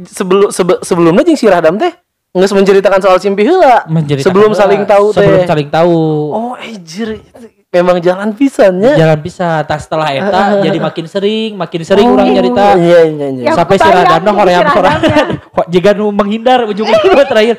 [0.07, 1.93] sebelum sebe- sebelumnya jeung si Rahdam teh
[2.37, 3.87] geus menceritakan soal Cimpi heula.
[3.87, 4.59] Menceritakan sebelum heula.
[4.59, 5.47] saling tahu sebelum teh.
[5.47, 5.97] saling tahu
[6.29, 7.23] Oh, ejir.
[7.71, 8.95] Memang jalan pisannya.
[8.95, 13.27] jalan bisa tas setelah eta jadi makin sering makin sering Oh, orang nyarita Iya, iya,
[13.33, 13.45] iya.
[13.45, 15.25] Ya, sampai si Radamna hoream hoream Radamnya.
[15.67, 17.59] jika nu menghindar ujung-ujungnya terakhir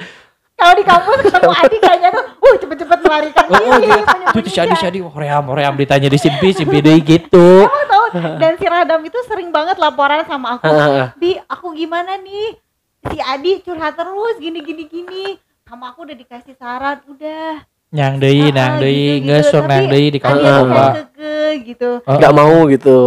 [0.56, 3.92] Kalau di kampus ketemu Adi kayaknya tuh, uh cepet-cepet melarikan oh, oh diri.
[3.92, 4.08] gitu.
[4.08, 4.32] menyembunyikan.
[4.40, 8.06] tuh si Adi si Adi hoream hoream ditanya di simpi simpi deui gitu Kamu tahu
[8.38, 10.72] dan si Radam itu sering banget laporan sama aku.
[11.20, 12.56] Bi, aku gimana nih?
[13.12, 15.26] Si Adi curhat terus gini gini gini.
[15.66, 17.66] Sama aku udah dikasih saran, udah.
[17.96, 19.26] nyang deui Ah, nang gitu, deui gitu.
[19.30, 20.62] geus sok Tapi nang deui di kayak
[21.00, 21.90] keke gitu.
[22.04, 23.00] Nggak mau gitu.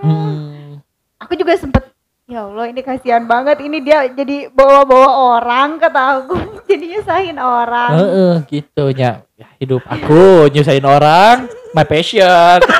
[0.00, 0.80] Hmm.
[1.20, 1.92] Aku juga sempet
[2.30, 6.32] Ya Allah ini kasihan banget ini dia jadi bawa-bawa orang kata aku
[6.70, 7.92] jadi nyusahin orang.
[7.92, 9.20] Heeh, gitu nya.
[9.36, 11.44] Ya, hidup aku nyusahin orang,
[11.76, 12.62] my passion.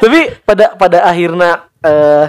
[0.00, 2.26] Tapi pada pada akhirnya eh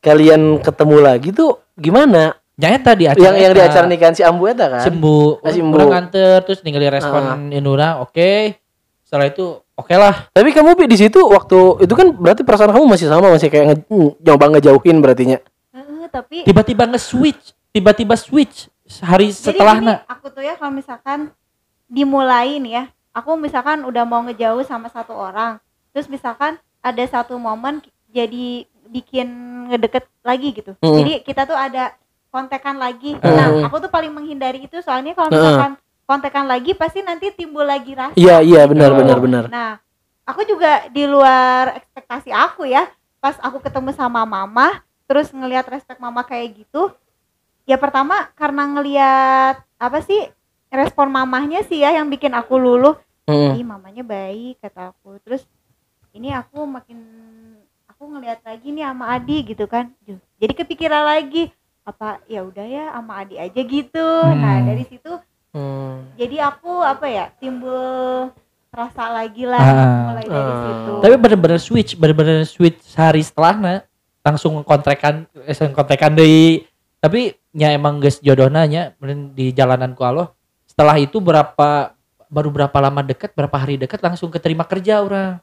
[0.00, 2.36] kalian ketemu lagi tuh gimana?
[2.60, 4.84] Nyata di acara yang yang di acara nikahan si Ambu eta kan?
[4.84, 5.40] sembuh.
[5.40, 5.80] Ah, si Embu.
[5.80, 8.52] Urang nganter terus ninggali respon Inura, oke.
[9.00, 10.28] Setelah itu oke lah.
[10.28, 13.76] Tapi kamu di situ waktu itu kan berarti perasaan kamu masih sama masih kayak nge,
[13.88, 15.38] mm, nyoba ngejauhin berartinya.
[15.72, 18.68] Heeh, tapi Tiba-tiba nge-switch, tiba-tiba switch
[19.00, 20.04] hari Jadi setelahnya.
[20.04, 21.32] gini, aku tuh ya kalau misalkan
[21.88, 25.56] dimulain ya, aku misalkan udah mau ngejauh sama satu orang,
[25.96, 27.80] terus misalkan ada satu momen
[28.12, 29.28] jadi bikin
[29.70, 30.74] ngedeket lagi gitu.
[30.82, 30.96] Mm.
[30.98, 31.94] Jadi kita tuh ada
[32.34, 33.14] kontekan lagi.
[33.16, 33.22] Mm.
[33.22, 35.38] Nah, aku tuh paling menghindari itu soalnya kalau Mm.
[35.38, 35.72] misalkan
[36.10, 38.18] kontekan lagi pasti nanti timbul lagi rasa.
[38.18, 38.98] Iya iya benar Oh.
[38.98, 39.44] benar benar.
[39.46, 39.78] Nah,
[40.26, 42.90] aku juga di luar ekspektasi aku ya.
[43.22, 46.88] Pas aku ketemu sama mama, terus ngelihat respect mama kayak gitu,
[47.68, 50.24] ya pertama karena ngelihat apa sih
[50.72, 52.96] respon mamahnya sih ya yang bikin aku luluh.
[53.28, 53.60] Mm.
[53.60, 55.20] Ih, mamanya baik kata aku.
[55.22, 55.44] Terus
[56.16, 56.98] ini aku makin
[58.00, 59.92] aku ngelihat lagi nih sama Adi gitu kan.
[60.40, 61.52] Jadi kepikiran lagi
[61.84, 64.08] apa ya udah ya sama Adi aja gitu.
[64.24, 64.66] Nah, Hmm.
[64.72, 65.12] dari situ
[65.52, 66.08] Hmm.
[66.16, 68.32] jadi aku apa ya timbul
[68.72, 70.16] rasa lagi lah Ah.
[70.16, 70.64] mulai dari Ah.
[70.64, 73.84] situ Tapi bener-bener switch, bener-bener switch sehari setelahnya
[74.24, 76.64] langsung kontrekan eh, langsung kontrekan deui.
[77.04, 80.32] Tapi nya emang geus jodohna nya meureun di jalanan ku Allah.
[80.64, 81.92] Setelah itu berapa
[82.32, 85.36] baru berapa lama deket, berapa hari deket langsung keterima kerja orang.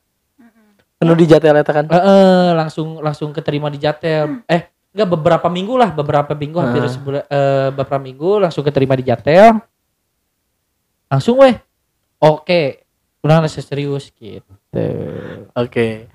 [0.97, 1.85] Penuh di jatel eta kan.
[1.85, 4.41] Heeh, langsung langsung keterima di Jatel.
[4.49, 4.65] Eh,
[4.97, 6.89] enggak beberapa minggu lah, beberapa minggu hampir Ah.
[6.89, 9.61] sebulan eh, beberapa minggu langsung keterima di Jatel.
[11.07, 11.53] Langsung weh.
[12.17, 12.81] Oke.
[13.21, 14.41] Urang rasa serius gitu.
[15.53, 16.09] Oke.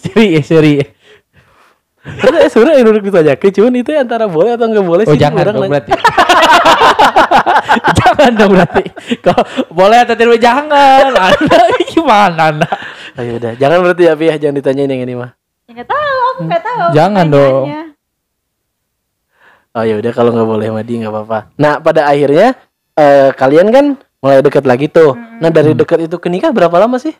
[0.00, 0.74] seri, seri.
[2.04, 5.44] Terus eh, sebenarnya duduk ditanyakan cuman itu antara boleh atau enggak boleh Oh sih jangan
[5.48, 5.92] dong berarti.
[8.00, 8.84] jangan dong berarti.
[9.24, 11.12] Kalau boleh atau tidak jangan.
[11.16, 12.68] Anda gimana Anda?
[13.18, 13.54] Oh, yaudah.
[13.54, 15.30] jangan berarti ya Pi ya, jangan ditanyain yang ini mah.
[15.64, 17.64] nggak tahu aku nggak tahu Jangan dong.
[19.74, 21.38] Oh ya udah kalau nggak boleh Madi nggak apa-apa.
[21.56, 22.54] Nah pada akhirnya
[22.94, 23.84] eh, kalian kan
[24.18, 25.14] mulai deket lagi tuh.
[25.14, 25.38] Mm-mm.
[25.38, 27.10] Nah dari deket itu ke nikah berapa lama sih?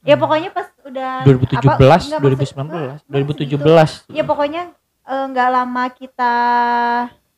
[0.00, 3.90] Ya pokoknya pas udah 2017, apa, enggak, maksud- 2019, enggak, 2017.
[4.12, 4.62] Ya pokoknya
[5.06, 6.34] eh, nggak lama kita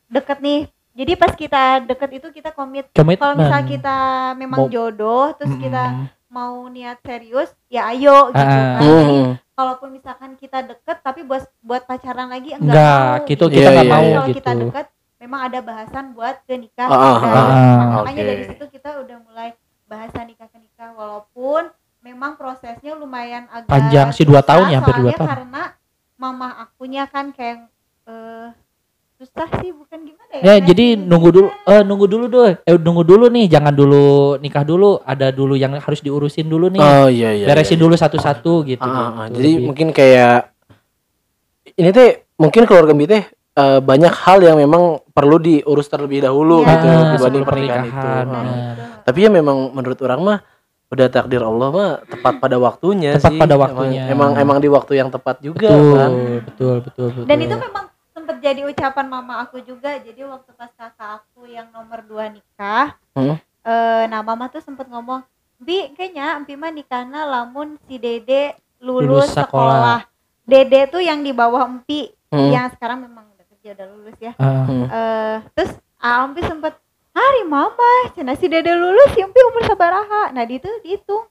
[0.07, 0.61] deket nih.
[0.93, 2.85] Jadi pas kita deket itu kita komit.
[2.91, 3.95] Kalau misal kita
[4.35, 5.83] memang Mau- jodoh, terus kita.
[6.33, 8.49] Mau niat serius, ya ayo gitu Ah.
[8.49, 8.81] kan.
[8.81, 9.31] Jadi, Hmm.
[9.53, 13.27] kalaupun misalkan kita deket tapi buat buat pacaran lagi enggak, Enggak, mau.
[13.29, 14.13] gitu kita nggak iya, mau iya.
[14.15, 14.61] kalau kita gitu.
[14.65, 14.85] deket
[15.21, 16.87] memang ada bahasan buat ke nikah.
[16.87, 18.29] Ah, ah, Nah, ah, makanya oke.
[18.29, 19.49] dari situ kita udah mulai
[19.85, 21.69] bahasan nikah ke nikah walaupun
[22.01, 25.29] memang prosesnya lumayan agak Panjang sih, dua tahun ya, hampir dua tahun.
[25.29, 25.63] karena
[26.15, 27.69] mama akunya kan kayak
[28.03, 28.47] eh,
[29.23, 30.41] susah sih bukan gimana ya?
[30.43, 32.43] Ya, jadi nunggu dulu eh nunggu dulu dulu.
[32.59, 34.03] Eh nunggu dulu nih, jangan dulu
[34.37, 34.99] nikah dulu.
[35.01, 36.77] Ada dulu yang harus diurusin dulu nih.
[36.77, 37.47] Oh iya iya.
[37.47, 37.83] Beresin iya.
[37.87, 38.83] dulu satu-satu gitu.
[38.83, 39.25] Ah, ah, ah.
[39.27, 39.65] Gitu, jadi lebih.
[39.65, 40.51] mungkin kayak
[41.73, 46.61] ini teh mungkin keluarga Mbi teh eh, banyak hal yang memang perlu diurus terlebih dahulu
[46.61, 47.93] Iya, gitu Ah, dibanding pernikahan itu.
[47.93, 48.33] pernikahan, Ah.
[48.33, 48.83] Nah, gitu.
[49.03, 50.39] Tapi ya memang menurut orang mah
[50.89, 53.39] udah takdir Allah mah tepat pada waktunya Tepat sih.
[53.41, 54.03] pada Emang- waktunya.
[54.07, 56.11] Emang, emang di waktu yang tepat juga betul, kan.
[56.45, 57.25] betul, betul, betul.
[57.25, 57.85] dan itu memang
[58.43, 63.39] jadi ucapan mama aku juga jadi waktu pas kakak aku yang nomor dua nikah Hmm.
[63.63, 65.23] eh nah mama tuh sempat ngomong
[65.57, 69.99] bi kayaknya empi mah nikahna lamun si dede lulus, Lulus sekolah." sekolah.
[70.43, 72.49] dede tuh yang di bawah empi Hmm.
[72.49, 74.85] yang sekarang memang udah kerja udah lulus ya Ah, Hmm.
[74.85, 76.75] eh terus ah, empi sempat
[77.13, 81.23] hari mama cina si dede lulus si empi umur sabaraha nah di itu dihitung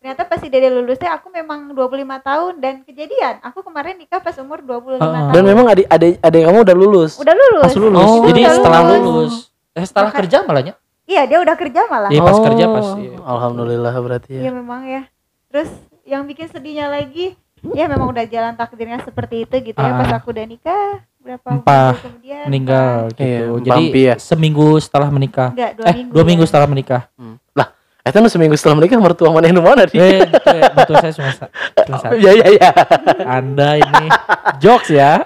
[0.00, 1.76] ternyata pas si dede lulusnya aku memang 25
[2.20, 5.12] tahun dan kejadian aku kemarin nikah pas umur 25 Ah, ah.
[5.22, 7.12] tahun Dan memang adik adik adik kamu udah lulus.
[7.16, 8.00] udah lulus pas lulus.
[8.02, 9.04] Oh, jadi udah setelah lulus.
[9.04, 9.34] lulus.
[9.70, 10.74] Eh setelah Maka- kerja malahnya.
[11.04, 13.04] iya dia udah kerja malah Iya pas Oh, kerja pasti.
[13.14, 14.40] Alhamdulillah berarti ya.
[14.40, 15.02] Iya memang ya.
[15.46, 15.68] Terus
[16.02, 17.36] yang bikin sedihnya lagi,
[17.68, 19.90] ya memang udah jalan takdirnya seperti itu gitu ya.
[19.90, 19.98] Ah.
[20.00, 23.22] Pas aku udah nikah, berapa Empah, bulan kemudian Meninggal gitu.
[23.22, 24.14] Iya, jadi ya.
[24.16, 25.50] seminggu setelah menikah.
[25.50, 26.10] Enggak, dua eh, minggu.
[26.10, 26.26] dua ya.
[26.26, 27.02] minggu setelah menikah.
[27.14, 27.36] Hmm.
[27.52, 27.68] Lah,
[28.02, 29.94] itu nu seminggu setelah menikah mertua mana yang mana di?
[29.94, 32.14] Eh, betul, ya, betul saya cuma sa- cuma satu.
[32.14, 32.70] Iya iya iya.
[33.22, 34.06] Anda ini
[34.56, 35.20] jokes ya.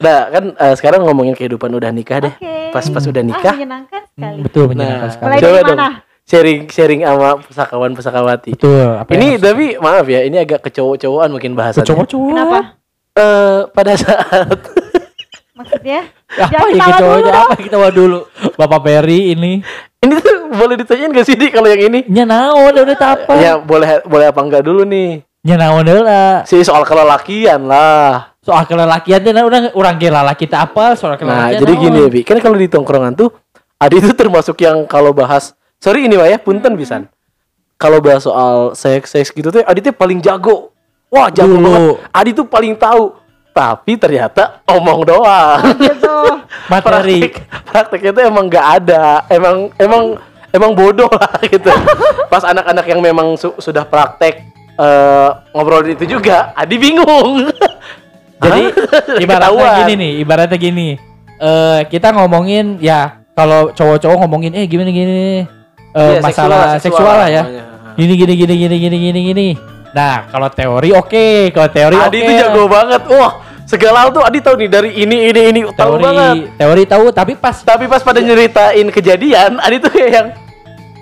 [0.00, 2.32] Nah, kan eh, sekarang ngomongin kehidupan udah nikah deh.
[2.32, 2.72] Oke.
[2.72, 4.32] Pas pas udah Ah, nikah, menyenangkan sekali.
[4.32, 5.28] Hmm, betul menyenangkan Nah, sekali.
[5.28, 5.78] Mulai Coba dari dong.
[5.78, 5.90] mana?
[6.22, 8.50] sharing sharing sama pusakawan pusakawati.
[8.54, 8.86] Betul.
[8.96, 11.84] Apa Ini tapi maaf ya, ini agak kecowok-cowokan mungkin bahasannya.
[11.84, 12.32] cowok-cowok.
[12.32, 12.58] Kenapa?
[13.12, 14.58] Eh, pada saat
[15.52, 16.00] Maksudnya?
[16.30, 17.28] Apa ketawa ketawa dulu?
[17.30, 18.18] Apa ketawa dulu?
[18.56, 19.60] Bapak Perry ini.
[20.00, 22.00] Ini tuh boleh ditanyain gak sih di kalau yang ini?
[22.08, 23.32] Nya naon udah apa?
[23.36, 25.20] Ya boleh boleh apa enggak dulu nih?
[25.44, 26.40] Nya naon lah.
[26.48, 28.32] Si soal kelelakian lah.
[28.40, 31.60] Soal kelelakian teh udah orang ge lalaki teh apa soal Nah, kelelakian.
[31.60, 31.82] jadi naon?
[31.84, 32.20] gini ya, Bi.
[32.24, 33.28] Kan kalau di tongkrongan tuh
[33.76, 37.08] Adi itu termasuk yang kalau bahas sorry ini Wah ya, punten pisan.
[37.76, 40.72] Kalau bahas soal seks-seks gitu tuh Adi tuh paling jago.
[41.12, 41.64] Wah, jago Dulu.
[41.66, 41.82] banget.
[42.08, 43.19] Adi tuh paling tahu.
[43.50, 45.58] Tapi ternyata omong doang.
[45.74, 46.16] Gitu.
[46.72, 47.34] materi.
[47.66, 49.26] Praktik, tuh emang nggak ada.
[49.26, 50.04] Emang emang
[50.50, 51.70] emang bodoh lah gitu.
[52.26, 54.46] Pas anak-anak yang memang su- sudah praktek
[54.80, 57.50] eh ngobrol itu juga, Adi bingung.
[58.44, 59.20] Jadi Hah?
[59.20, 60.88] ibaratnya gini nih, ibaratnya gini.
[61.36, 65.44] Eh kita ngomongin ya kalau cowok-cowok ngomongin eh gimana gini
[65.90, 67.42] eh Iya, masalah seksual, lah ya.
[67.44, 67.64] namanya.
[67.98, 69.46] Gini gini gini gini gini gini gini.
[69.90, 72.06] Nah, kalau teori oke, kalau teori oke.
[72.10, 73.02] Adi itu jago banget.
[73.10, 73.32] Wah,
[73.66, 76.34] segala hal tuh Adi tahu nih dari ini ini ini tahu Teori banget.
[76.58, 80.28] teori tahu tapi pas Tapi pas pada nyeritain kejadian, Adi tuh kayak yang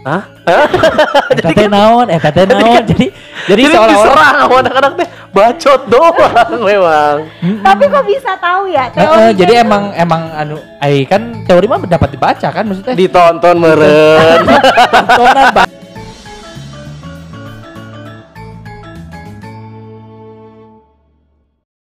[0.08, 0.22] Hah?
[0.46, 0.64] Hah?
[1.36, 2.80] eta teh naon, eta teh naon.
[2.86, 3.06] Jadi
[3.44, 7.16] jadi Jadi seolah-olah diserang sama anak-anak teh bacot doang memang.
[7.60, 8.88] Tapi kok bisa tahu ya?
[8.88, 9.64] Eh, eh, teorinya jadi itu?
[9.68, 14.40] emang emang anu ai kan teori mah dapat dibaca kan maksudnya Ditonton meren.
[14.48, 15.68] tontonan.